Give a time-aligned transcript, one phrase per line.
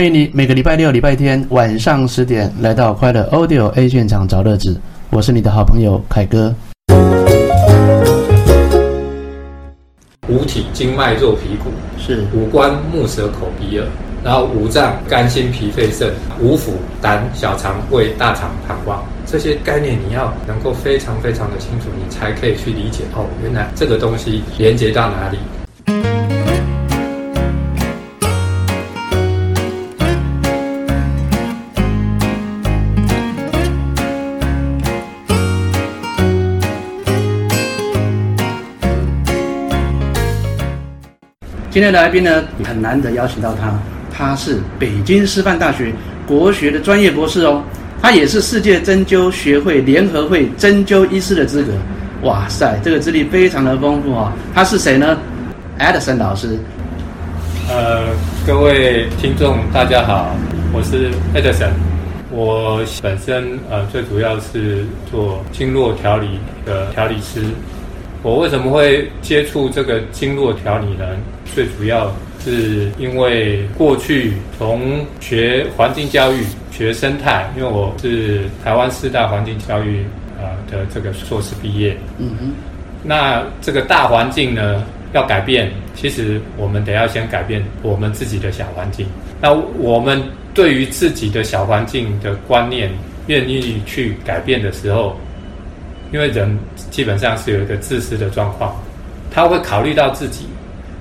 [0.00, 4.80] 欢迎你每个礼拜六、礼拜天晚上十点来到快乐 Audio A 现场找乐子，
[5.10, 6.54] 我是你的好朋友凯哥。
[10.26, 13.86] 五体经脉肉皮骨，是五官目舌口鼻耳，
[14.24, 16.70] 然后五脏肝心脾肺肾，五腑
[17.02, 25.36] 胆小肠胃大肠膀胱，这些概念你要能够非常非常的清楚，你才可以去理解哦，原来这个东西连接到哪里。
[41.70, 43.72] 今天的来宾呢，很难得邀请到他，
[44.12, 45.92] 他是北京师范大学
[46.26, 47.62] 国学的专业博士哦，
[48.02, 51.70] 他也是世界针灸学会联合会针灸医师的资格，
[52.22, 54.38] 哇塞，这个资历非常的丰富啊、哦。
[54.52, 55.16] 他是谁呢
[55.78, 56.58] ？Edison 老师。
[57.68, 58.06] 呃，
[58.44, 60.34] 各位听众大家好，
[60.72, 61.70] 我是 Edison，
[62.32, 67.44] 我本身呃最主要是做经络调理的调理师。
[68.22, 71.16] 我为什么会接触这个经络调理呢？
[71.54, 72.12] 最主要
[72.44, 80.04] 是因为过去从学环境教育、学生态，因为我是台湾四大环境教育
[80.38, 81.96] 啊的这个硕士毕业。
[82.18, 82.52] 嗯哼。
[83.02, 89.06] 那这个大环境呢，要改变，其实我们得要先改变我们自己的小环境。
[89.40, 92.90] 那我们对于自己的小环境的观念，
[93.28, 95.16] 愿意去改变的时候。
[96.12, 96.58] 因为人
[96.90, 98.74] 基本上是有一个自私的状况，
[99.30, 100.46] 他会考虑到自己，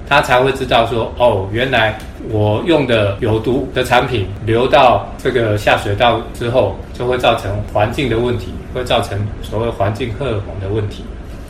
[0.08, 1.98] 他才会知道说，哦，原来
[2.30, 11.04] 我用的有毒的产品流到这个下水道之后，就会造成环境的问题，会造成所谓环境荷尔蒙的问题。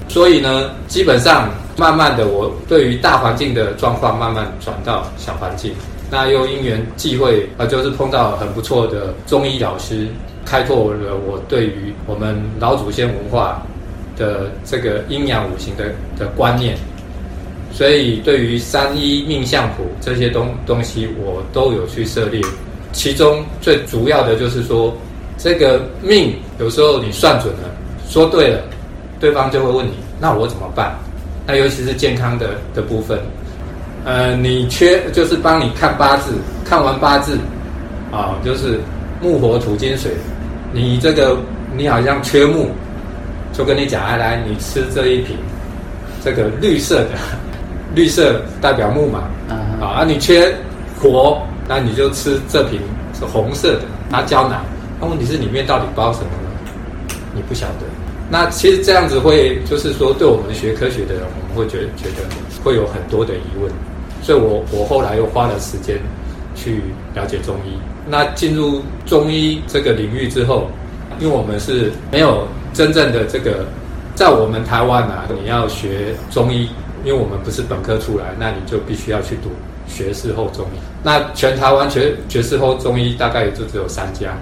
[0.08, 5.74] 所以呢，基本上慢慢的，我对于大环境的状况慢慢转到小环境，
[6.10, 10.08] 那又因缘际会，呃，就是碰到很不错的中医老师。
[10.50, 13.62] 开拓了我对于我们老祖先文化
[14.18, 16.76] 的这个阴阳五行的的观念，
[17.72, 22.42] 所以对于三一命相谱这些东东西，我都有去涉猎。
[22.92, 24.92] 其中最主要的就是说，
[25.38, 27.70] 这个命有时候你算准了，
[28.10, 28.64] 说对了，
[29.20, 30.98] 对方就会问你，那我怎么办？
[31.46, 33.20] 那尤其是健康的的部分，
[34.04, 36.34] 呃，你缺就是帮你看八字，
[36.66, 37.38] 看完八字
[38.12, 38.80] 啊，就是
[39.22, 40.12] 木火土金水。
[40.72, 41.38] 你这个
[41.76, 42.68] 你好像缺木，
[43.54, 45.36] 就跟你讲，来来，你吃这一瓶，
[46.24, 47.10] 这个绿色的，
[47.96, 50.54] 绿色代表木嘛，啊，啊，你缺
[51.00, 52.80] 火，那你就吃这瓶
[53.18, 53.82] 是红色的，
[54.12, 54.64] 它胶囊。
[55.02, 57.16] 那问题是里面到底包什么呢？
[57.34, 57.86] 你不晓得。
[58.30, 62.24] 那其实这样子会，就是说，对我们学科学的人，我们会觉得觉得
[62.64, 63.72] 会有很多的疑问。
[64.22, 65.98] 所以我我后来又花了时间
[66.54, 66.84] 去
[67.16, 67.80] 了解中医。
[68.10, 70.68] 那进入中医这个领域之后，
[71.20, 73.66] 因为我们是没有真正的这个，
[74.16, 76.70] 在我们台湾啊，你要学中医，
[77.06, 79.50] 因为我们不是本科出来，那你就必须要去读
[79.88, 80.80] 学士后中医。
[81.04, 84.36] 那全台湾学学士后中医大概也就只有三家，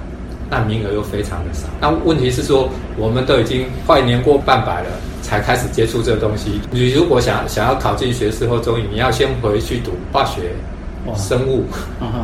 [0.50, 1.68] 那名额又非常的少。
[1.82, 4.90] 那问题是说，我们都已经快年过半百了，
[5.22, 6.62] 才开始接触这个东西。
[6.72, 10.54] 你如果想想要考进学士后中医，你要先回去读化学。
[11.16, 11.64] 生物、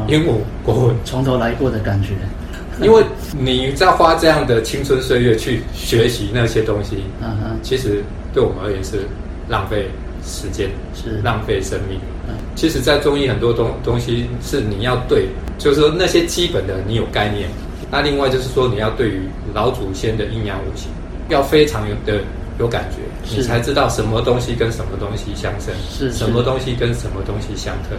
[0.07, 2.09] 英文、国文，从头来过的感觉。
[2.81, 3.03] 因为
[3.38, 8.03] 你在花这样的青春岁月去学习那些东西，嗯哼，其实
[8.34, 9.07] 对我们而言是
[9.47, 9.88] 浪费
[10.25, 12.00] 时间，是浪费生命。
[12.28, 15.28] 嗯，其实，在中医很多东东西是你要对，
[15.59, 17.47] 就是说那些基本的你有概念。
[17.91, 19.22] 那另外就是说，你要对于
[19.53, 20.90] 老祖先的阴阳五行
[21.29, 22.23] 要非常有的
[22.57, 27.95] 有感觉，你才知道什么东西跟什么东西相生，是什么东西跟什么东西相克。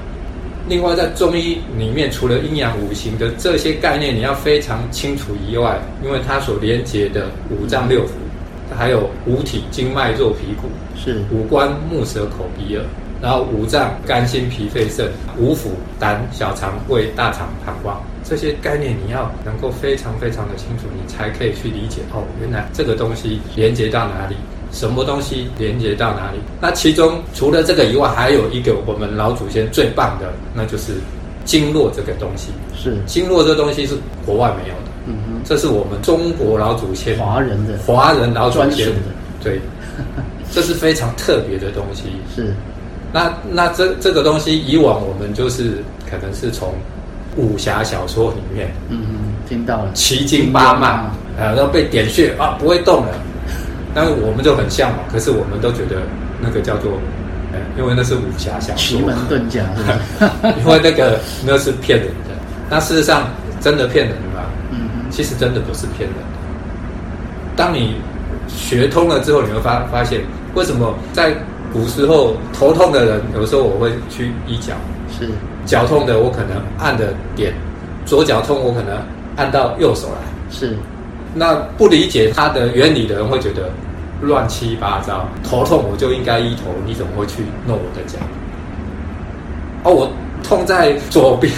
[0.67, 8.09] 另外，在中医里面，除了阴阳五行的这些概念你要非常清楚以外，因为它所连接的五脏六腑，
[8.75, 12.85] 还有五体经脉肉皮骨，是五官目舌口鼻耳，
[13.21, 15.69] 然后五脏肝心脾肺肾，五腑
[16.01, 24.37] 胆小肠胃大肠膀胱，这些概念你要能够非常非常的清楚，你才可以去理解哦，原来这个东西连接到哪里。
[24.75, 26.39] 什么东西连接到哪里？
[26.61, 30.95] 那其中除了这个以外，还有一个我们老祖先最棒的，那就是
[31.45, 32.49] 经络这个东西。
[32.77, 32.99] 是。
[33.07, 33.95] 经络这个东西是
[34.27, 37.79] 国外没有的，嗯哼，这是我们中国老祖先华人的。
[37.87, 38.95] 华人老祖先的，
[39.43, 39.61] 对，
[40.51, 42.05] 这是非常特别的东西。
[42.35, 42.53] 是，
[43.13, 46.75] 那那这这个东西以往我们就是可能是从
[47.37, 49.93] 武侠小说里面，嗯哼，听到了。
[49.95, 53.13] 奇经八脉，啊，然后被点穴啊，不会动了。
[53.95, 56.03] 但是我们就很向往，可是我们都觉得
[56.41, 56.99] 那个叫做，
[57.79, 59.63] 因为那是武侠小说，奇门遁甲？
[60.59, 62.35] 因为那个那是骗人的。
[62.69, 63.29] 那事实上
[63.61, 64.43] 真的骗人吗？
[64.73, 66.25] 嗯哼，其实真的不是骗人的。
[67.57, 67.95] 当你
[68.49, 70.21] 学通了之后，你会发发现，
[70.55, 71.33] 为什么在
[71.73, 74.75] 古时候头痛的人，有时候我会去医脚，
[75.17, 75.29] 是
[75.65, 77.55] 脚痛的我可能按的点，
[78.05, 78.99] 左脚痛我可能
[79.37, 80.19] 按到右手来，
[80.51, 80.77] 是。
[81.37, 83.69] 那不理解它的原理的人会觉得
[84.25, 88.19] 乱七八糟，头痛我就应该医头，你怎么会去弄我的脚？
[89.85, 90.13] 哦，我
[90.43, 91.53] 痛在左边。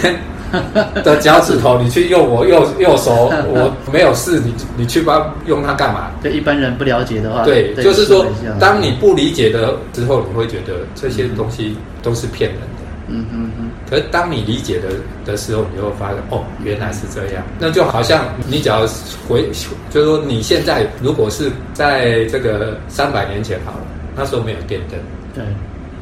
[1.03, 6.09] 的脚趾头，你去用我右右手，我没有事，你你去帮用它干嘛？
[6.23, 8.25] 对一般人不了解的话，对，就是说，
[8.57, 12.76] 当你不理解的之后，你会觉得这些东西都是骗人的。
[13.07, 13.69] 嗯嗯嗯。
[13.89, 14.89] 可是当你理解的
[15.25, 17.43] 的时候，你就会发现，哦，原来是这样。
[17.59, 18.85] 那就好像你只要
[19.27, 19.49] 回，
[19.89, 24.99] 就是说，你现在如果是在这个三百年前好了，那时候没有电灯，
[25.33, 25.43] 对，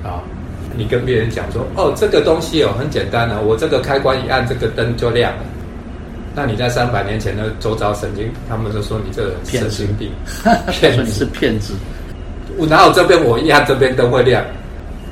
[0.10, 0.22] 啊。
[0.78, 5.40] 你跟别人讲说，哦，这个东西哦很简单的，我这个开关一按，这个灯就亮了。
[6.36, 10.12] 那你在三百年前的周遭神经，他们就说你这个神经病，
[10.70, 11.74] 骗子， 你是骗子。
[12.58, 14.44] 我哪有这边我一按这边灯会亮？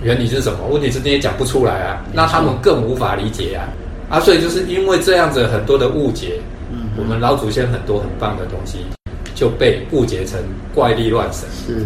[0.03, 0.59] 原理是什么？
[0.69, 2.03] 问题是你也讲不出来啊。
[2.13, 3.65] 那他们更无法理解啊。
[4.09, 6.39] 啊，所以就是因为这样子很多的误解，
[6.71, 8.79] 嗯，我们老祖先很多很棒的东西
[9.33, 10.39] 就被误解成
[10.75, 11.47] 怪力乱神。
[11.65, 11.85] 是，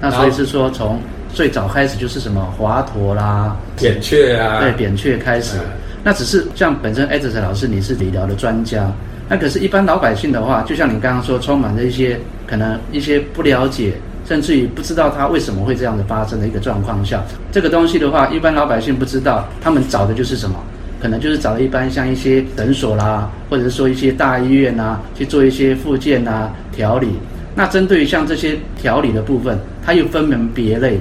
[0.00, 1.00] 那所以是说从。
[1.34, 5.58] 最早开始就是什么华佗啦、扁鹊啊，对，扁鹊开始。
[5.58, 5.64] 嗯、
[6.02, 8.90] 那只是像本身 Edison 老师，你是理疗的专家，
[9.28, 13.92] 那可是，一般老百姓的话，就像你刚刚说，充满着一些可能一些不了解，
[14.28, 20.56] 甚至于不知道它为什么会这样子发生的一个状况下，这个东西的话，一般老百姓不知道，他们找的就是什么？
[21.00, 27.08] 可能就是找一般像一些诊所啦，或者是说一些大医院啊，去做一些复健啊、调理。
[27.54, 31.00] 那针对于像这些调理的部分，它又分门别类。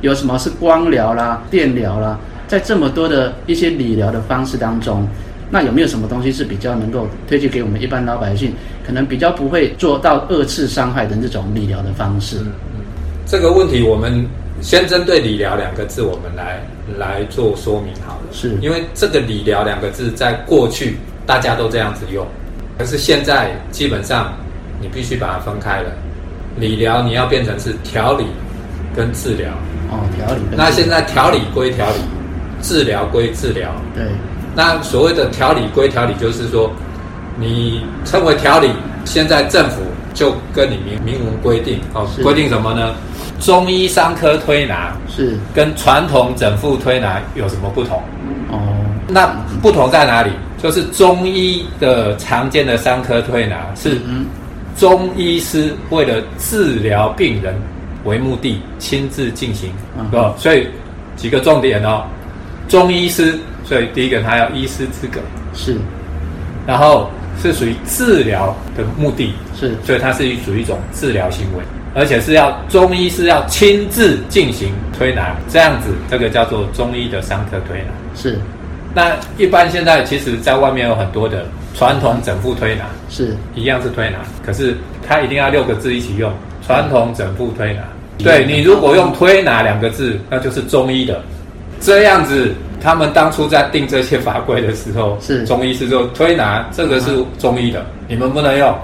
[0.00, 2.18] 有什么是光疗啦、电疗啦，
[2.48, 5.06] 在这么多的一些理疗的方式当中，
[5.52, 8.54] 那有没有什么东西是比较能够推荐给我们一般老百姓，
[8.86, 12.38] 可能比较不会做到二次伤害的这种理疗的方式？
[12.38, 12.80] 嗯嗯，
[13.26, 14.26] 这个问题我们
[14.62, 16.62] 先针对理疗两个字，我们来
[16.98, 18.22] 来做说明好了。
[18.32, 20.96] 是，因为这个理疗两个字在过去
[21.26, 22.26] 大家都这样子用，
[22.78, 24.32] 可是现在基本上
[24.80, 25.92] 你必须把它分开了，
[26.56, 28.24] 理疗你要变成是调理
[28.96, 29.50] 跟治疗。
[29.90, 30.40] 哦，调理。
[30.56, 32.00] 那现在调理归调理，
[32.62, 33.70] 治疗归治疗。
[33.94, 34.04] 对。
[34.54, 36.70] 那所谓的调理归调理，就是说，
[37.38, 38.70] 你称为调理，
[39.04, 39.80] 现在政府
[40.14, 42.94] 就跟你明明文规定哦，规定什么呢？
[43.40, 48.00] 中医伤科推拿是跟传统整复推拿有什么不同？
[48.50, 48.58] 哦。
[49.08, 49.26] 那
[49.60, 50.30] 不同在哪里？
[50.62, 54.00] 就是中医的常见的伤科推拿是
[54.76, 57.54] 中医师为了治疗病人。
[58.04, 59.70] 为目的亲自进行，
[60.10, 60.66] 哦，所以
[61.14, 62.02] 几个重点哦，
[62.66, 65.20] 中医师，所以第一个他要医师资格。
[65.54, 65.76] 是，
[66.66, 67.10] 然后
[67.40, 69.32] 是属于治疗的目的。
[69.58, 71.62] 是，所以它是属于一种治疗行为，
[71.94, 77.92] 而且是要中医是要亲自进行推拿，这样子这个叫做中医的伤科推拿。
[78.14, 78.38] 是。
[78.94, 82.84] 那一般现在其实在外面有很多的传统整复推拿。
[83.08, 83.36] 是。
[83.54, 84.76] 一样是推拿，可是
[85.06, 86.32] 它一定要六个字一起用。
[86.64, 87.82] 传统整复推拿，
[88.18, 91.20] 对，你如果用推拿两个字，那就是中医的。
[91.80, 98.74] 这样子，他们当初在定这些法规的时候，是中医是说推拿这个是中医的，你们不能用。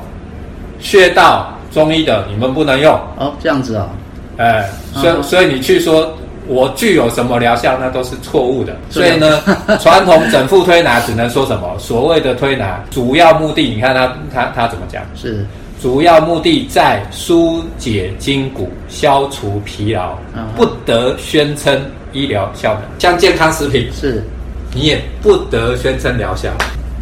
[0.80, 2.94] 穴道中医的，你们不能用。
[3.16, 3.90] 哦，这样子啊、哦。
[4.36, 8.76] 哎，所以所以你去说我具有什么疗效，那都是错误的。
[8.88, 9.42] 所以呢，
[9.82, 11.76] 传统整复推拿只能说什么？
[11.78, 15.02] 所谓的推拿主要目的，你看他他他怎么讲？
[15.16, 15.44] 是。
[15.80, 20.18] 主要目的在疏解筋骨、消除疲劳，
[20.56, 21.80] 不得宣称
[22.12, 22.82] 医疗效能。
[22.98, 24.24] 像健康食品，是，
[24.74, 26.50] 你也不得宣称疗效。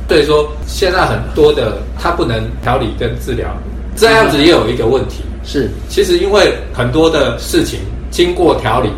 [0.09, 3.49] 所以说，现在很多的它不能调理跟治疗，
[3.97, 5.23] 这样子也有一个问题。
[5.42, 7.80] 是，其实因为很多的事情
[8.11, 8.90] 经过调理，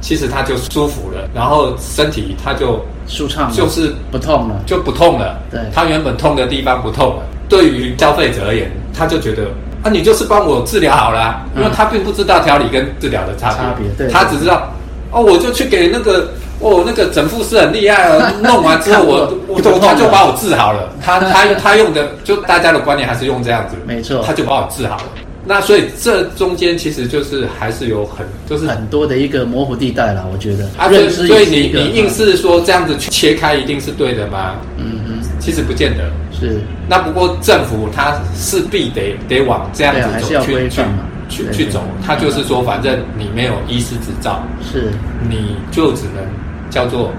[0.00, 5.38] 其实它就舒服了，然后身体它就舒畅，就是不痛了，就不痛了。
[5.50, 7.22] 对，它原本痛的地方不痛了。
[7.48, 9.44] 对于消费者而言，他就觉得
[9.82, 14.72] 啊，你就是帮我治疗好了，因为他并不知道调理跟治疗的差别，他只知道
[15.10, 16.28] 哦，我就去给那个
[16.60, 25.02] 哦，那个整复师很厉害啊，弄完之后我我他就把我治好了，他他 他用的就大家的观念还是用这样子，没错，他就把我治好了。
[25.46, 34.56] 那所以这中间其实就是还是有很就是很多的一个模糊地带啦，我觉得啊，所以所以你你硬是说这样子去切开一定是对的吗？
[34.76, 36.10] 嗯嗯，其实不见得。
[36.38, 40.82] 是，那不过政府它势必得得往这样子走去去
[41.28, 44.90] 去去走，它就是说，反正你没有医师执照，是，
[45.28, 46.22] 你就只能
[46.70, 47.12] 叫做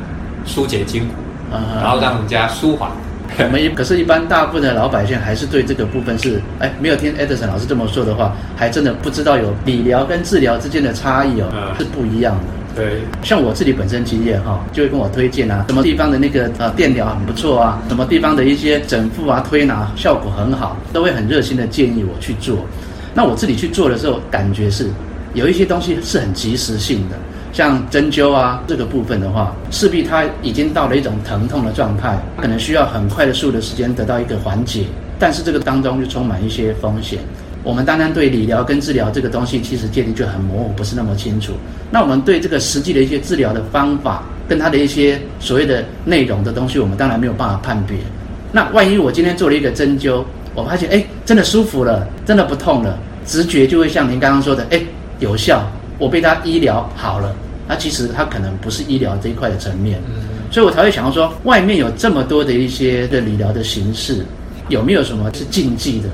[0.46, 1.14] 疏解筋骨，
[1.52, 2.90] 然后让人家舒缓。
[3.40, 12.44] 我们一可是，一般大部分的老百姓还是对这个部分是，哎，没有听 Edison 老师这么说的话，还真的不知道有理疗跟治疗之间的差异哦，嗯、是不一样的。
[12.76, 22.66] 对，像我自己本身经验哈，就会跟我推荐啊，什么地方的那个呃电疗很不错啊，什么地方的一些整复啊、推拿效果很好，都会很热心的建议我去做。
[23.14, 24.88] 那我自己去做的时候，感觉是
[25.34, 27.16] 有一些东西是很及时性的。
[27.52, 34.86] 像针灸啊这个部分的话，势必它已经到了一种疼痛的状态，可能需要很快的速的时间得到一个缓解，
[35.20, 37.20] 但是这个当中就充满一些风险。
[37.64, 41.54] 我们当然对理疗跟治疗这个东西其实界定就很模糊，不是那么清楚。
[41.92, 47.98] 那我们对这个实际的一些治疗的方法跟它的一些所谓的内容的东西，我们当然没有办法判别。
[48.52, 50.24] 那万一我今天做了一个针灸，
[50.56, 54.82] 我发现哎真的舒服了，真的不痛了，直觉就会像您刚刚说的，哎
[55.20, 55.62] 有效。
[56.02, 57.32] 我被他医疗好了，
[57.68, 60.02] 那其实他可能不是医疗这一块的层面，
[60.50, 64.26] 所以我才会想要说，外面有这么多的一些的理疗的形式，
[64.68, 66.10] 有没有什么是禁忌的？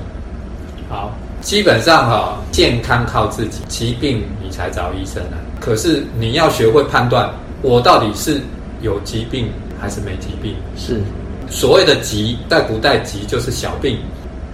[0.90, 5.40] 好，基本上哈、哦，健康靠自己，疾病你才找医生啊。
[5.58, 8.42] 可是你要学会判断，我到底是
[8.82, 9.48] 有疾病
[9.80, 10.54] 还是没疾病？
[10.76, 11.00] 是
[11.48, 13.96] 所谓的疾，在古代疾就是小病，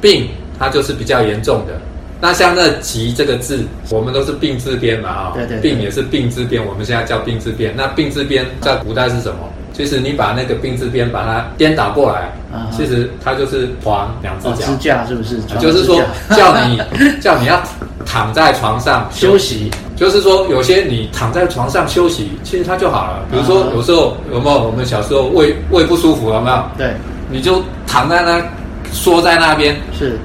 [0.00, 0.28] 病
[0.60, 1.80] 它就是比较严重的。
[2.20, 7.74] 那像那“疾”这个字，我们都是病字边嘛，啊，对对，病也是病字边，我们现在叫病字边。
[7.76, 9.38] 那病字边在古代是什么？
[9.74, 12.32] 其实你把那个病字边把它颠倒过来，
[12.70, 15.40] 其实它就是床两只脚，支架是不是？
[15.58, 16.00] 就是说
[16.36, 16.80] 叫你
[17.20, 17.60] 叫你要
[18.06, 23.26] 躺在床上休息， 就是说有些你躺在床上休息，其实它就好了。
[23.30, 26.64] 比如说有时候有没有我们小时候胃胃不舒服有没有？
[26.78, 26.94] 对，
[27.28, 28.40] 你就躺在那
[28.92, 30.16] 缩在那边是。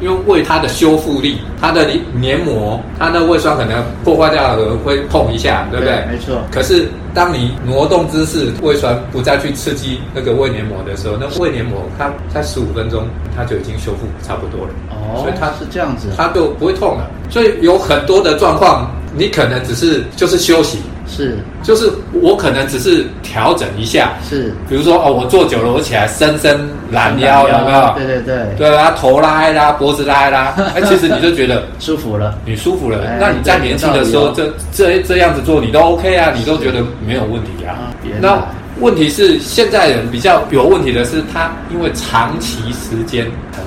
[0.00, 5.94] 因为胃它的修复力，它的黏膜，它的胃酸可能破坏掉了，会痛一下，对不对？
[5.94, 6.42] 对，没错。
[6.50, 14.72] 可是当你挪动姿势，胃酸不再去刺激那个胃黏膜的时候，那胃黏膜它在十五分钟它就已经修复差不多了。
[14.90, 17.10] 哦，所以它是这样子，它就不会痛了。
[17.30, 20.78] 所以有很多的状况，你可能只是就是休息。
[21.06, 26.58] 是，就是我可能只是调整一下，是，比如说哦，我坐久了，我起来伸伸
[26.90, 27.92] 懒腰，有没有？
[27.96, 32.98] 对对对，对啊，头拉一拉，脖子拉一拉， 哎，其实你就觉得舒服了，你舒服了。
[33.20, 37.92] 那你在年轻的时候，这这这样子做，你都 OK 啊，你都觉得没有问题啊。
[38.20, 38.42] 那
[38.80, 43.26] 问题是现在人比较有问题的是，他因为长期时间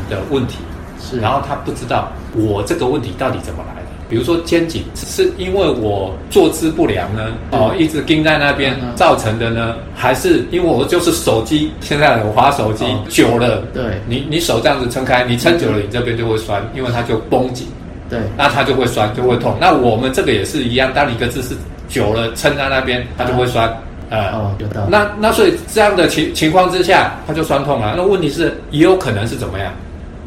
[0.10, 0.58] 的问题，
[1.00, 3.77] 是，然后他不知道我这个问题到底怎么来。
[4.10, 17.68] 比如说肩颈，是因为我坐姿不良呢，哦，一直盯在那边造成的呢，还是因为我就是手机，现在我滑手机久了，对，你你手这样子撑开，你撑久了，你这边就会酸，因为它就绷紧，
[18.10, 19.56] 对，那它就会酸，就会痛。
[19.60, 21.56] 那我们这个也是一样，当你一个姿势
[21.90, 23.70] 久了撑在那边，它就会酸，
[24.10, 24.88] 呃，哦，有道理。
[24.90, 27.94] 那那所以这样的情情况之下，它就酸痛了。
[27.98, 29.74] 那问题是也有可能是怎么样，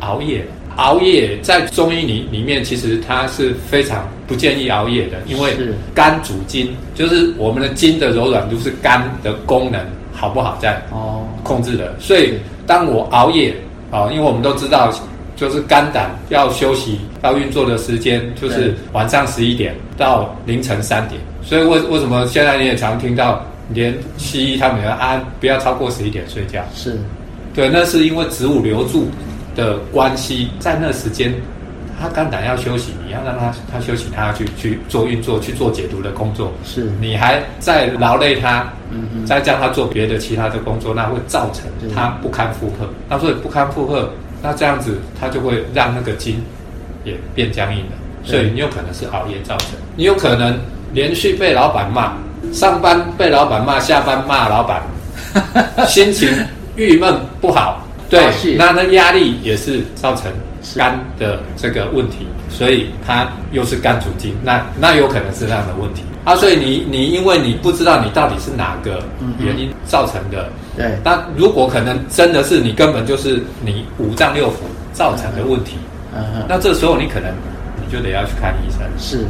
[0.00, 0.44] 熬夜。
[0.76, 5.56] 熬夜在中医里里面，其实它是非常不建议熬夜的，因为
[5.94, 9.80] 肝主筋，就是我们的筋的柔软度是肝的功能
[10.12, 11.94] 好不好在哦控制的。
[11.98, 12.34] 所以
[12.66, 13.54] 当我熬夜
[13.90, 14.92] 啊，因为我们都知道，
[15.36, 21.20] 就是肝胆要休息要运作的时间就是晚上十一点到凌晨三点。
[21.42, 26.62] 所以为为什么现在你也常听到连西医他们要安不要超过十一点睡觉？
[26.74, 26.98] 是
[27.54, 29.08] 对，那是因为子午流注。
[29.54, 31.35] 的关系，在那时间，
[32.00, 36.52] 他肝胆要休息，你要让他他休息，他要去去做运作，去做解毒的工作。
[36.64, 41.64] 是，你还在劳累他，嗯嗯，再叫他做别的其他的工作，那会造成
[41.95, 42.88] 他不堪负荷。
[43.09, 44.11] 那所以不堪负荷，
[44.42, 46.42] 那这样子他就会让那个筋
[47.04, 47.92] 也变僵硬了。
[48.23, 50.59] 所以你有可能是熬夜造成，你有可能
[50.92, 52.12] 连续被老板骂，
[52.52, 54.83] 上班被老板骂，下班骂老板，
[55.88, 56.28] 心情
[56.76, 57.87] 郁闷不好。
[58.11, 60.33] 对，那那压力也是造成
[60.76, 66.35] 肝的这个问题，所以它又是肝主筋，那那有可能是那样的问题啊。
[66.35, 69.00] 所以你你因为你不知道你到底是哪个
[69.38, 70.99] 原因造成的，对。
[71.05, 74.55] 那如果可能真的是你根本就是你五脏六腑
[74.93, 75.76] 造成的问题，
[76.12, 77.33] 嗯嗯，那这时候你可能
[77.76, 78.81] 你就得要去看医生。
[78.99, 79.25] 是，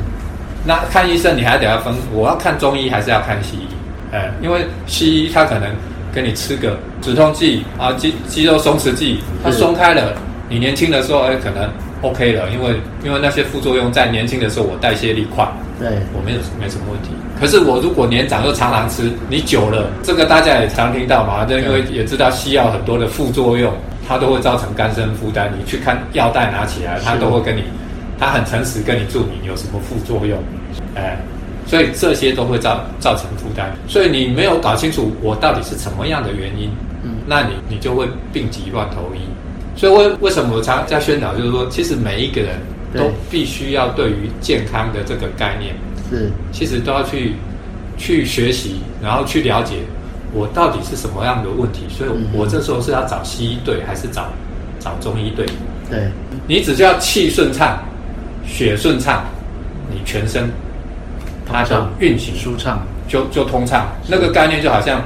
[0.64, 3.68] 那看医生你还得要分，我要看中医还是要看西医？
[4.10, 5.70] 呃，因为西医它可能。
[6.12, 10.14] 给你吃个止痛剂啊，肌肌肉松弛剂，它松开了，
[10.48, 11.68] 你年轻的时候哎可能
[12.02, 15.46] OK 了，因为因为那些副作用在年轻的时候我代谢力快，
[15.78, 17.10] 对我没有没什么问题。
[17.38, 23.72] 可是我如果年长又常常吃，你久了，这个大家也常听到嘛，因为也知道西药很多的副作用，
[24.06, 25.52] 它都会造成肝肾负担。
[25.58, 27.62] 你去看药袋拿起来，它都会跟你，
[28.18, 30.38] 它很诚实跟你注明有什么副作用，
[30.94, 31.16] 哎。
[31.70, 36.68] 所以这些都会造造成负担，所以你没有搞清楚我到底是什么样的原因，
[37.04, 39.20] 嗯，那你你就会病急乱投医。
[39.76, 42.58] 所以为为什么我常在宣导，就是说，其实每一个人
[42.92, 45.72] 都必须要对于健康的这个概念，
[46.10, 47.36] 是其实都要去
[47.96, 49.76] 去学习，然后去了解
[50.34, 51.84] 我到底是什么样的问题。
[51.88, 54.26] 所以我这时候是要找西医对，还是找
[54.80, 55.46] 找中医对？
[55.88, 56.10] 对，
[56.48, 57.78] 你只需要气顺畅、
[58.44, 59.24] 血顺畅，
[59.88, 60.50] 你全身
[61.52, 63.86] 它就运行舒畅，就就通畅。
[64.06, 65.00] 那个概念就好像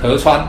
[0.00, 0.40] 河川。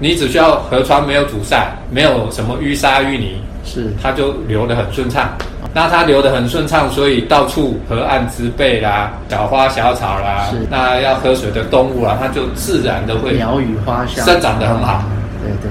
[0.00, 1.56] 你只需要河川没有阻塞，
[1.90, 5.28] 没有什么淤沙淤泥，是它就流得很顺畅。
[5.74, 15.02] 那它流得很顺畅，所以到处河岸植被啦、小花小草啦，是那要喝水的动物啦，它就自然的会鸟语花香生长得很好。
[15.42, 15.70] 对对。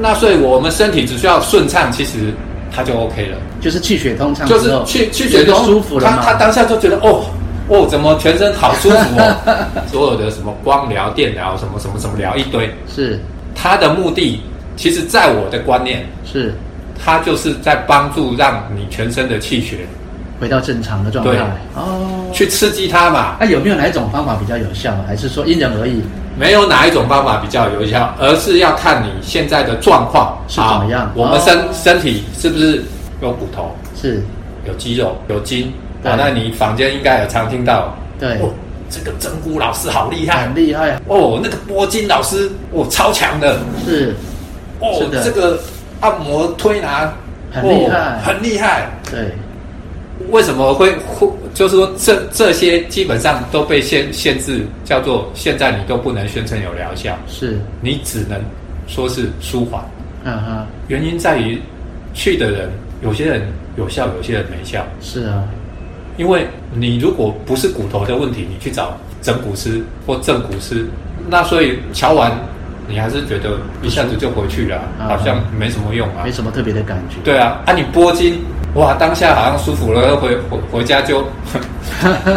[0.00, 2.34] 那所以我们身体只需要顺畅，其实
[2.74, 7.26] 它就 OK 了，就是气血通畅，就是气气血通舒服了他他当下就觉得哦。
[7.70, 9.36] 哦，怎么全身好舒服哦？
[9.90, 13.18] 所有的什么光疗、电疗，什么什么什么疗一堆，是
[13.54, 14.42] 它的目的。
[14.76, 16.54] 其实，在我的观念是，
[16.98, 19.86] 它就是在帮助让你全身的气血
[20.40, 21.32] 回到正常的状态。
[21.32, 21.40] 对
[21.74, 23.36] 哦，去刺激它嘛。
[23.38, 24.96] 那、啊、有没有哪一种方法比较有效？
[25.06, 26.02] 还是说因人而异？
[26.38, 31.10] 没有哪一种方法比较有效，而是要看你现在的状况是怎么样。
[31.14, 32.82] 我们身、哦、身体是不是
[33.20, 33.76] 有骨头？
[33.94, 34.22] 是，
[34.66, 35.70] 有肌肉，有筋。
[36.02, 38.50] 啊，那你房间应该有常听到，对，哦，
[38.88, 41.00] 这个整骨老师好厉害，很厉害。
[41.06, 44.14] 哦，那个拨筋老师，哦，超强的，是，
[44.80, 45.60] 哦，是，这个
[46.00, 47.12] 按摩推拿
[47.52, 48.88] 很厉害，哦，很厉害。
[49.10, 49.32] 对，
[50.30, 57.58] 为什么会会就是说这这些基本上都被限限制，叫做现在你都不能宣称有疗效，是。
[57.80, 58.40] 你只能
[58.86, 59.82] 说是舒缓。
[60.24, 61.60] 嗯哼，原因在于
[62.12, 62.70] 去的人，
[63.02, 63.42] 有些人
[63.76, 64.84] 有效，有些人没效。
[65.00, 65.44] 是啊。
[66.20, 70.86] 因为你如果不是骨头的问题，你去找整骨师或正骨师，
[71.30, 72.30] 那所以瞧完，
[72.86, 77.16] 你还是觉得一下子就回去了，啊、好像没什么用啊，没什么特别的感觉。
[77.24, 78.38] 对啊，啊你拨筋，
[78.74, 81.24] 哇，当下好像舒服了，回回回家就，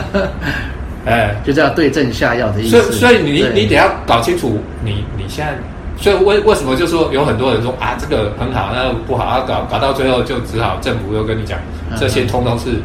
[1.06, 2.82] 哎，就这样对症下药的意思。
[2.82, 5.54] 所以所以你你得要搞清楚你你现在，
[6.02, 11.60] 所以为为什么就说有很多人说啊这个很好，那个不好，啊搞搞到最后就只好政府又跟你讲，
[12.00, 12.80] 这些通通是。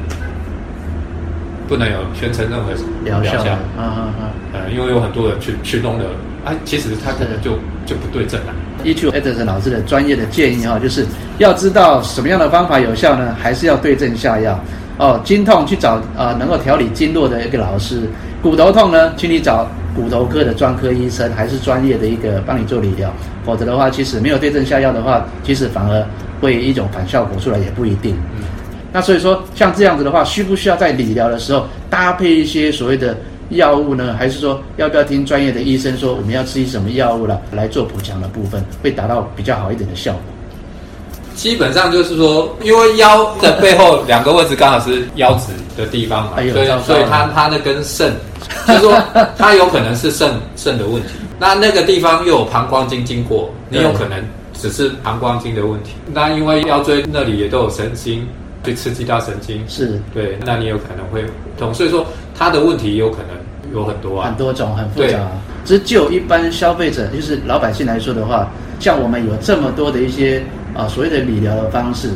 [1.68, 2.72] 不能有宣称任何
[3.04, 4.32] 疗效，啊啊啊！
[4.54, 6.04] 呃，因为有很多人去去弄的，
[6.44, 7.52] 啊，其实他可能就
[7.84, 8.54] 就不对症了。
[8.84, 11.04] 依据 Ederson 老师的专业的建议哈，就是
[11.36, 13.36] 要知道什么样的方法有效呢？
[13.38, 14.58] 还是要对症下药
[14.96, 15.20] 哦。
[15.22, 17.96] 筋痛去找啊、呃，能够调理经络的一个老师；
[18.42, 23.12] 骨头痛呢，请你找骨头科的专科医生，还是专业的一个帮你做理疗。
[23.44, 26.06] 否则的话，其实没有对症下药的话，其实反而
[26.40, 28.16] 会一种反效果出来，也不一定。
[28.36, 28.44] 嗯
[28.92, 33.16] 那所以说，像这样子的话，需不需要在理疗的时候搭配一些所谓的
[33.50, 34.14] 药物呢？
[34.18, 40.22] 还是说，要不要听专业的医生说我们要吃什么药物了来做补强的部分，会达到比较好一点的效果？
[41.34, 48.12] 基本上就是说，因为腰的背后两个位置刚好是腰子的地方嘛，所以所以它它那根肾，
[48.66, 49.00] 就是说
[49.36, 51.10] 它有可能是肾肾的问题。
[51.38, 54.18] 那那个地方又有膀胱经经过，你有可能
[54.52, 55.92] 只是膀胱经的问题。
[56.12, 58.26] 那因为腰椎那里也都有神经。
[58.64, 61.24] 去刺激到神经是对，那你有可能会
[61.58, 65.18] 痛，所以说他的问题有可能有很多啊，很多种很复杂。
[65.64, 70.38] 只是就一般消费者，就是老百姓来说的话，像我们有这么多的一些
[70.74, 72.08] 啊、呃、所谓的理疗的方式，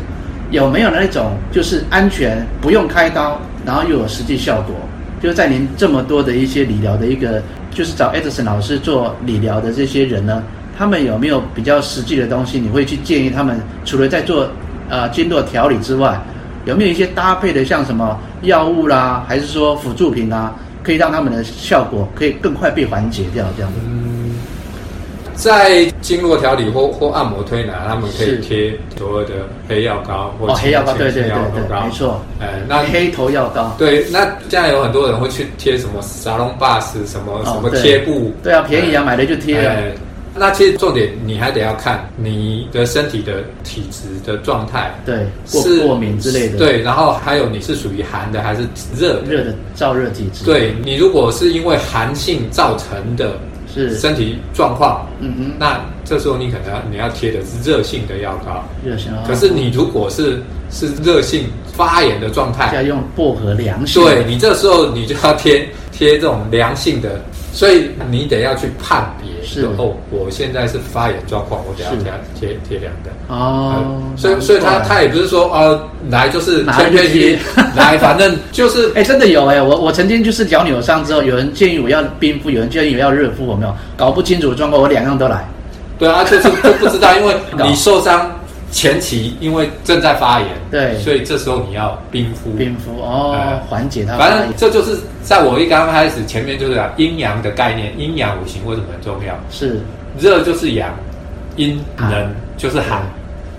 [0.51, 4.75] 有没有那种就是安全不用开刀，然后又有实际效果？
[5.23, 10.43] 就是在您这么多的一些理疗的一个，就是找 Ederson 老师做理疗的这些人呢，
[10.77, 12.59] 他们有没有比较实际的东西？
[12.59, 14.49] 你会去建议他们，除了在做
[14.89, 16.21] 呃经络调理之外？
[16.65, 23.45] 有没有一些搭配的，像什么药物啦，还是说辅助品啦，可以让他们的效果可以更快被缓解掉？
[23.57, 23.79] 这样子。
[23.85, 24.35] 嗯，
[25.35, 29.31] 在经络调理或或按摩推拿，他们可以贴所谓的
[29.69, 32.21] 黑药膏或、哦、黑药膏，对对对对，没错。
[32.41, 39.71] 哎，那黑头药膏，对，那现在有很多人会去贴什么沙龙巴斯什么什么贴布、哦对，啊，便宜啊，哎、买了就贴了。
[39.71, 39.93] 哎
[40.35, 48.63] 那其实重点，你还得要看你的身体的体质的状态，对，是过敏之类的，对，然后还有你是属于寒的还是
[48.97, 53.39] 热热的燥热体质，对，你如果是因为寒性造成的，
[53.73, 53.99] 是。
[53.99, 67.21] 身体状况，嗯哼，那这时候你可能要你要贴的是热性的药膏，热性，可是你如果是是热性发炎的状态，要用薄荷凉性，对，你这时候你就要贴贴这种凉性的。
[67.55, 69.67] 所以你得要去判别，是。
[69.79, 74.13] 哦，我现在是发炎状况，我等下贴贴贴两根哦、嗯。
[74.17, 77.39] 所以所以他他也不是说哦，来就是天天贴，
[77.77, 83.75] 来反正就是 哎、欸，真的有哎、欸，我我曾经就是脚扭伤之后，有人建议我要冰敷，有人建议我要热敷，我没有？
[83.97, 85.47] 搞不清楚状况，我两样都来。
[85.99, 88.29] 对啊，就是就不知道，因为 你受伤
[88.73, 94.17] 前期因为正在发炎，对，所以这时候你要冰敷，冰敷哦，缓解它。
[94.17, 99.39] 反正这就是在我一刚开始前面就是讲阴阳的概念，阴阳五行为什么很重要？
[99.51, 99.79] 是
[100.19, 100.91] 热就是阳，
[101.57, 103.03] 阴冷就是寒，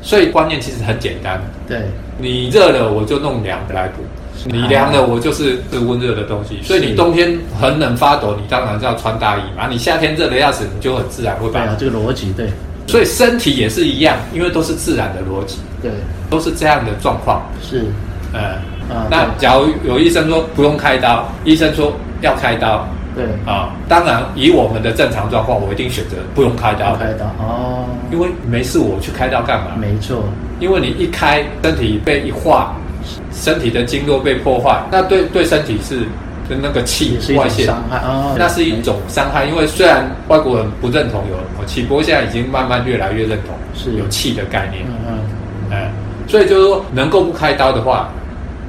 [0.01, 1.39] 所以观念其实很简单。
[1.67, 1.83] 对，
[2.17, 4.03] 你热了我就弄凉的来补。
[4.45, 9.67] 你凉了，我就是是温热的东西，所以你冬天很冷发抖，你当然是要穿大衣嘛。
[9.69, 11.61] 你夏天热的要死，你就很自然会把。
[11.61, 12.49] 对啊，这个逻辑对。
[12.93, 15.57] 所以身体也是一样，因为都是自然的逻辑。
[15.81, 15.89] 对，
[16.29, 17.41] 都是这样的状况。
[17.59, 17.85] 是，
[18.31, 18.39] 呃，
[18.87, 26.95] 啊，那假如有医生说不用开刀，医生说要开刀，对啊，当然以我们的正常状况，我一定选择不用开刀。
[26.97, 29.71] 开刀哦，因为没事，我去开刀干嘛？
[29.75, 30.23] 没错，
[30.59, 32.75] 因为你一开，身体被一化。
[33.33, 36.07] 身体的经络被破坏，那对对身体是
[36.49, 39.45] 跟那个气外泄伤害哦，那是一种伤害。
[39.45, 44.83] 因为虽然外国人不认同有什么气，不过现在已经慢慢越来越认同是有气的概念。
[44.87, 45.19] 嗯嗯，
[45.71, 45.91] 哎，
[46.27, 48.09] 所以就是说，能够不开刀的话，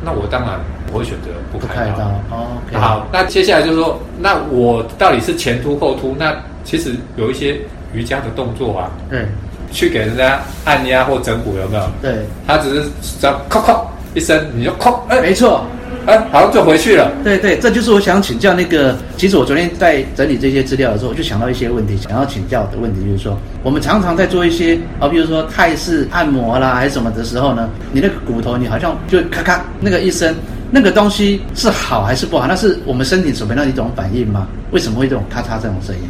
[0.02, 0.52] 那我当然
[0.92, 2.04] 我会选择不开刀。
[2.30, 6.14] 哦好，那接下来就是说，那我到底是前凸后凸？
[6.18, 6.34] 那
[6.64, 7.58] 其实有一些
[7.92, 9.26] 瑜伽的动作啊，对，
[9.70, 11.82] 去给人家按压或整骨有没有？
[12.00, 12.88] 对，他只是
[13.20, 13.80] 只要哐哐。
[14.14, 15.64] 一声你就哐，哎，没错，
[16.06, 17.10] 哎，好像就回去了。
[17.22, 18.94] 对对，这就是我想请教那个。
[19.16, 30.34] 其实我昨天在整理这些资料的时候，我就想到一些问题，想要请教的问题就是说，我们常常在做一些啊，比如说泰式按摩啦，还是什么的时候呢，你那个骨头你好像就咔咔那个一声，
[30.70, 32.46] 那个东西是好还是不好？
[32.46, 34.46] 那是我们身体准备的一种反应吗？
[34.72, 36.02] 为什么会这种咔嚓这种声音？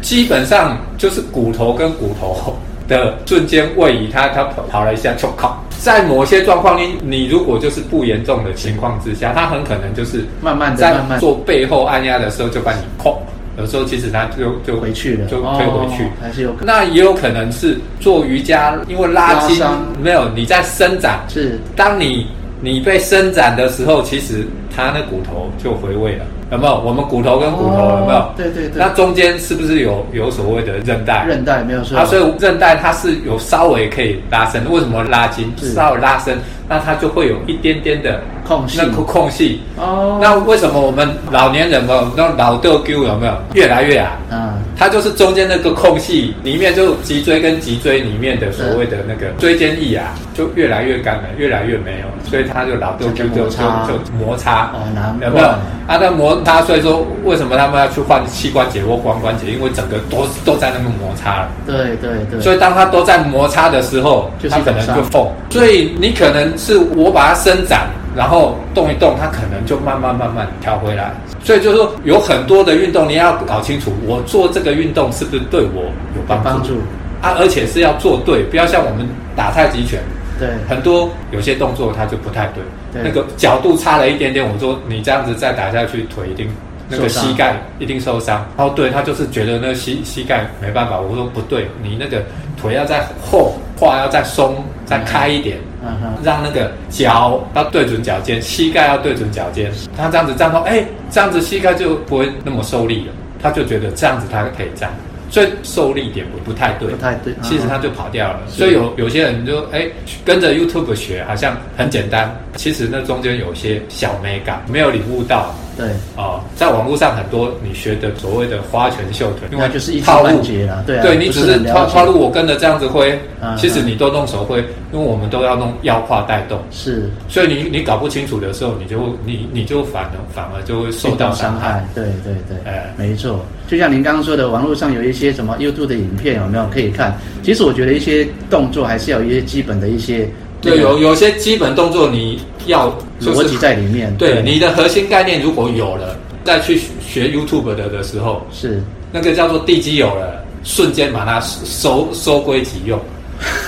[0.00, 5.59] 基本上就是骨头跟骨头的瞬间位移，它它跑跑了一下，就靠。
[5.80, 13.18] 在某些状况，你你如果就是不严重的情况之下，他很可能就是慢慢在做背后按压的时候就把你控，
[13.56, 16.66] 有时候其实他就就回去了，就推回去，还是有可能。
[16.66, 19.58] 那也有可能是做瑜伽，因为拉筋
[20.02, 21.58] 没有你在伸展，是。
[21.74, 22.26] 当你
[22.60, 26.26] 你被伸展的时候，其实他那骨头就回位了。
[26.50, 26.80] 有没有？
[26.80, 28.32] 我们骨头跟骨头有没有？
[28.36, 28.72] 对对对。
[28.76, 31.24] 那中间是不是有有所谓的韧带？
[31.24, 31.98] 韧带没有错。
[31.98, 34.62] 啊，所以韧带它是有稍微可以拉伸。
[34.70, 35.52] 为什么拉筋？
[35.56, 38.78] 稍微拉伸，那它就会有一点点的空隙。
[38.80, 39.62] 那空隙。
[39.76, 40.18] 哦。
[40.20, 44.10] 那为什么我们老年人嘛，那老豆丢有没有越来越矮？
[44.30, 44.49] 嗯。
[44.80, 54.72] 它就是中间那个空隙里面，就脊椎跟脊椎里面的所谓的那个椎间液啊，就越来越干了，越来越没有，所以它就老豆丢就就就摩擦。
[55.20, 55.46] 有没有？
[55.86, 56.40] 啊，那摩。
[56.42, 59.52] 擦所以说，为什么他们要去换膝关节或髋关节？
[59.52, 61.50] 因为整个都都在那个摩擦了。
[61.66, 62.40] 对对对。
[62.40, 65.28] 所以当它都在摩擦的时候，它可能就缝。
[65.50, 71.12] 所以你可能是我把它伸展，然后动一动，它可能就慢慢慢慢调回来。
[71.42, 75.82] 所以就是说，有很多的运动，你要搞清楚，我做这个运动是不是对我
[76.16, 76.44] 有帮助？
[76.44, 76.74] 帮助
[77.22, 80.00] 啊，而且是要做对，不要像我们打太极拳。
[80.38, 86.48] 对，很多有些动作它就不太对，对那个角度差了一点点，我说你这样子再打下去，腿一定
[86.88, 88.46] 那个膝盖一定受伤。
[88.56, 90.98] 哦，对，他就是觉得那个膝膝盖没办法。
[90.98, 92.22] 我说不对，你那个
[92.58, 94.56] 腿要再后胯要再松
[94.90, 99.70] 再开一点，嗯哼，让那个脚要对准脚尖，膝盖要对准脚尖。
[99.96, 103.12] 他这样子站到，哎，这样子膝盖就不会那么受力了。
[103.40, 104.90] 他就觉得这样子他可以站。
[105.30, 108.40] 所以受力点不不太对，不太对，其实他就跑掉了。
[108.48, 109.86] 所以有有些人就哎
[110.24, 115.54] 跟着 YouTube 学，好像很简单，其实那中间有些小美感没有领悟到。
[115.80, 120.84] 对哦，在网络上很多你学的所谓的花拳绣腿，另外就是一套半截了。
[120.86, 123.18] 对啊，对你只是套套路，我跟着这样子挥，
[123.56, 124.58] 其实你都弄手挥，
[124.92, 126.58] 因为我们都要弄腰胯带动。
[126.70, 131.84] 是，所以你你搞不清楚的时候，你就你你就反而反而就会受到伤害。
[131.94, 133.40] 对对对，哎，没错。
[133.68, 137.16] 就像您刚刚说的，网络上有一些什么 YouTube 的影片，有没有可以看？
[137.42, 140.28] 其实我觉得一些动作还是要有一些基本的一些，
[140.60, 144.14] 对，有有些基本动作你要逻辑在里面。
[144.16, 152.98] 对，你的核心概念如果有了，再去学 YouTube 的的时候，是那个叫做地基有了，瞬间把它收收归己用。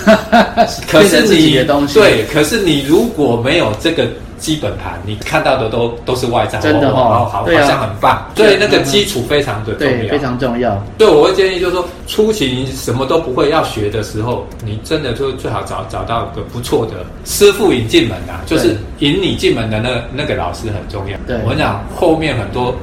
[0.87, 4.07] 可是你对，可是你如果没有这个。
[4.42, 10.76] 基本盘你看到的都都是外在，真的哦，好，好像很棒，所以那个基础非常的重要，非常重要。
[10.98, 21.16] 对，我会建议就是说，初期你什么都不会要学的时候，你真的就最好找找到个不错的师傅引进门啊，就是引你进门的那那个老师很重要。
[21.24, 22.74] 对，我跟你讲，后面很多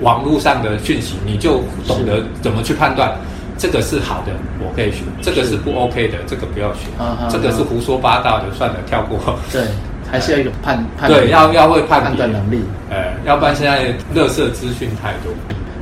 [0.00, 3.12] 网络上的讯息，你就懂得怎么去判断，
[3.58, 6.86] 这个是好的，我可以学；这个是不 OK 的，这个不要学；
[7.28, 9.18] 这个是胡说八道的，算了，跳过。
[9.50, 9.62] 对。
[10.10, 15.32] 还是要一个判判对，要要会判断能力，呃，要不然现在乐色资讯太多。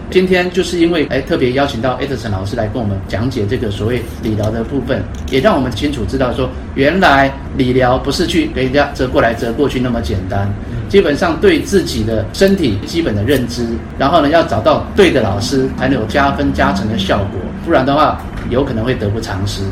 [0.09, 10.49] 今天就是因为哎特别邀请到 Edson 老师来跟我们讲解这个所谓理疗的部分，也让我们清楚知道说，原来理疗不是去给人家折过来折过去那么简单，
[10.89, 13.67] 基本上对自己的身体基本的认知，
[13.99, 19.62] 然后呢要找到对的老师，才能有加分加成的效果，不然的话有可能会得不偿失，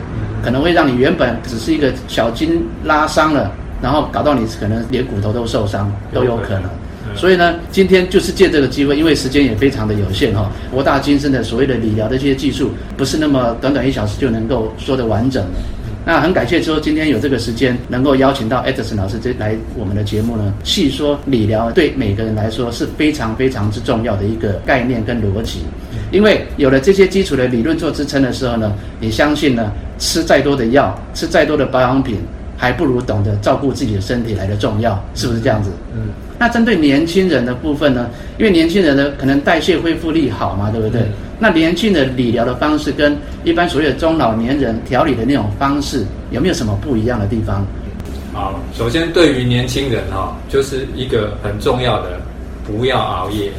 [0.43, 3.53] 可能会让你原本只是一个小筋拉伤了。
[3.83, 6.71] 然后搞到你可能连骨头都受伤都有可能，
[7.15, 15.59] 所以呢，今天就是借这个机会，因为时间也非常的有限哈，博大精深的所谓的理疗的这些技术，不是那么短短一小时就能够说得完整的。
[16.07, 25.61] 那很感谢说今天有这个时间能够邀请到 Edison 老师这来我们的节目呢，细说理疗对每个人来说是非常非常之重要的一个概念跟逻辑，
[26.11, 32.19] 因为有了这些基础的理论做支撑的时候呢，你相信呢，吃再多的药，吃再多的保养品。
[32.57, 35.71] 还不如懂得照顾自己的身体来的重要，是不是这样子？
[35.95, 36.09] 嗯。
[36.39, 38.11] 那针对年轻人的部分呢？
[38.39, 41.01] 因为年轻人呢，可能代谢恢复力好嘛，对不对？
[41.03, 41.09] 嗯。
[41.39, 47.65] 那年轻的理疗的方式跟一般所谓的中老年人调理的那种方式，有没有什么不一样的地方？
[48.33, 52.21] 好，首先对于年轻人哈，就是一个很重要的，
[52.67, 53.51] 不要熬夜。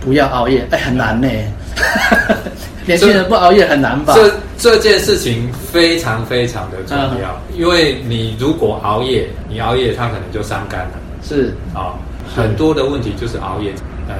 [0.00, 1.28] 不要熬夜，哎，很难呢。
[2.86, 4.14] 年轻人不熬夜很难吧？
[4.14, 10.92] 这这件事情非常非常的重要，嗯，因为你如果熬夜，你熬夜它可能就伤肝了。
[11.22, 11.94] 是啊，
[12.34, 13.72] 很多的问题就是熬夜。
[14.08, 14.14] 呃，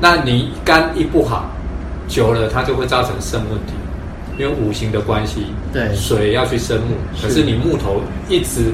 [0.00, 1.50] 那你肝一不好，
[2.06, 3.72] 久了它就会造成肾问题，
[4.38, 5.46] 因为五行的关系。
[5.72, 8.72] 对，水要去生木，可是你木头一直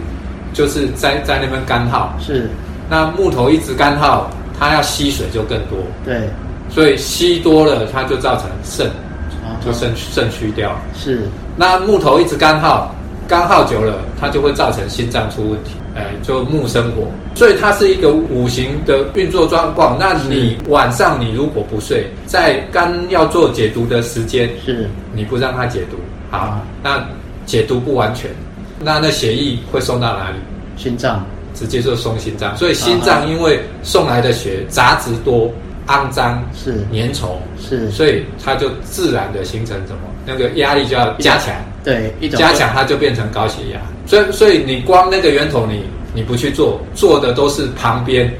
[0.52, 2.14] 就是在在那边干耗。
[2.20, 2.50] 是，
[2.90, 5.78] 那木头一直干耗，它要吸水就更多。
[6.04, 6.28] 对，
[6.70, 8.90] 所以吸多了，它就造成肾。
[9.64, 11.22] 就肾肾虚掉，是。
[11.56, 12.94] 那木头一直干耗，
[13.26, 15.72] 干耗久了，它就会造成心脏出问题。
[15.96, 19.96] 哎，就木生火，所以它是一个五行的运作状况。
[19.98, 25.96] 那你晚上你如果不睡，在肝要做解毒的时间，是，你不让它解毒，
[26.30, 27.04] 好，那
[27.44, 28.30] 解毒不完全，
[28.78, 30.36] 那那血液会送到哪里？
[30.76, 32.56] 心脏，直接就送心脏。
[32.56, 35.50] 所以心脏因为送来的血杂质多。
[35.88, 40.00] 肮脏是粘稠是，所以它就自然的形成什么？
[40.24, 43.80] 那个压力就要加强，对，一种加强它就变成高血压。
[44.06, 45.82] 所以，所以你光那个源头你
[46.14, 48.32] 你不去做，做的都是旁边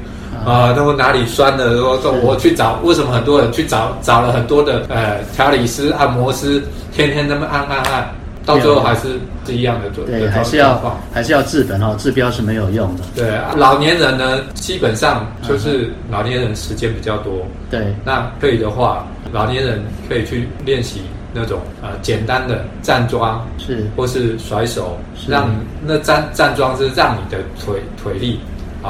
[0.45, 2.79] 啊，都、呃、哪里酸了，然后我去找。
[2.83, 8.09] 为什么很多人去找找了很多的呃调理师、按摩师，天天那么按按按。
[8.45, 10.79] 到最后还是是一样的做，对，还是要
[11.13, 13.03] 还是要治本哦，治标是没有用的。
[13.15, 21.01] 对，老年人呢，基本上就是老年人时间比较多，对，那可以的话，老年人可以去练习
[21.33, 24.97] 那种呃简单的站桩，是，或是甩手，
[25.27, 25.49] 让
[25.85, 28.39] 那站站桩是让你的腿腿力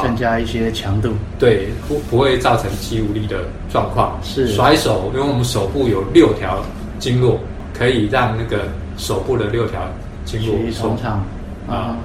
[0.01, 4.17] 增加一些强度，对，不不会造成肌无力的状况。
[4.23, 4.47] 是。
[4.49, 6.63] 甩手，因为我们手部有六条
[6.97, 7.39] 经络，
[7.77, 8.63] 可以让那个。
[8.99, 9.81] 手部的六条
[10.25, 11.23] 经络通畅
[11.67, 11.97] 啊，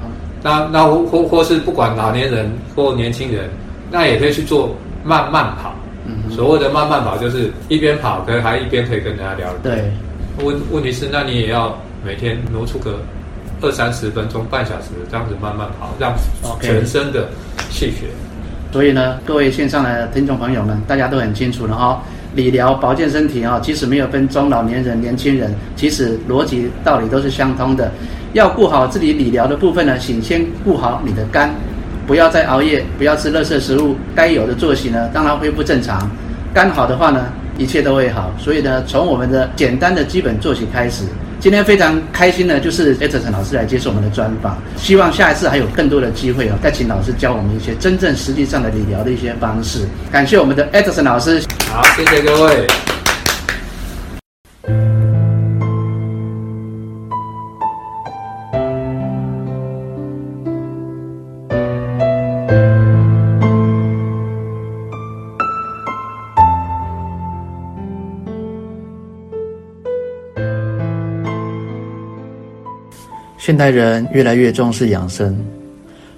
[0.42, 3.50] 那那或或或是不管老年人或年轻人，
[3.90, 5.74] 那也可以去做慢慢跑。
[6.06, 9.52] 嗯，所谓的慢慢跑就是一边跑，可能还一边可以跟人家聊。
[9.62, 9.90] 对，
[10.42, 13.00] 问问题是，那你也要每天挪出个
[13.60, 16.14] 二三十分钟、半小时这样子慢慢跑，让
[16.60, 17.28] 全身的
[17.70, 18.06] 气血。
[18.06, 18.72] Okay.
[18.72, 22.02] 所以呢，各位线上的听众朋友们，大家都很清楚了哈。
[22.34, 27.90] 理疗保健身体啊，即使没有分中老年人、年轻人，其实逻辑道理都是相通的。
[28.32, 31.54] 要顾好自己理疗的部分呢，请先顾好你的肝，
[32.06, 36.10] 不要再熬夜，不要吃垃圾食物，该有的作息呢，当然恢复正常。
[36.52, 38.32] 肝好的话呢，一切都会好。
[38.38, 41.04] 所以呢，从我们的简单的基本作息开始。
[41.44, 44.56] 今天非常开心的，就是艾德森老师来接受我们的专访。
[44.78, 49.86] 希望下一次还有更多的机会啊，再请老师教我们一些真正实际上的理疗的一些方式。
[50.10, 51.42] 感谢我们的艾德森老师。
[51.70, 52.66] 好，谢谢各位。
[73.44, 75.38] 现代人越来越重视养生，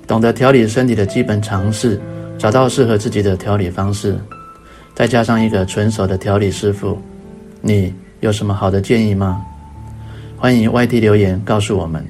[0.07, 2.01] 懂得调理身体的基本常识，
[2.39, 4.17] 找到适合自己的调理方式，
[4.95, 6.97] 再加上一个纯熟的调理师傅，
[7.61, 9.45] 你有什么好的建议吗？
[10.37, 12.07] 欢迎外地留言告诉我们。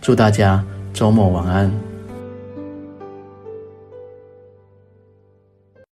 [0.00, 1.93] 祝大家周末晚安。